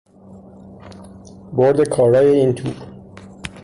[1.53, 2.75] برد کارای این توپ